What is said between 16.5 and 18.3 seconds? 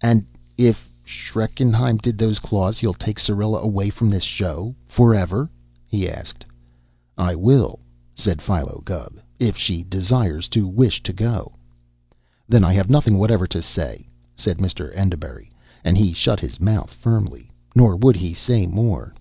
mouth firmly; nor would